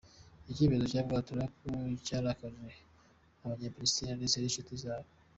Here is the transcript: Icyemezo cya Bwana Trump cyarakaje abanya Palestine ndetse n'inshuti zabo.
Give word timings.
Icyemezo 0.51 0.83
cya 0.91 1.01
Bwana 1.07 1.23
Trump 1.25 1.63
cyarakaje 2.05 2.71
abanya 3.43 3.73
Palestine 3.75 4.13
ndetse 4.19 4.37
n'inshuti 4.39 4.73
zabo. 4.83 5.09